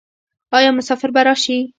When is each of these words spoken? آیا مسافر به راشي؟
آیا 0.57 0.71
مسافر 0.77 1.09
به 1.15 1.21
راشي؟ 1.27 1.57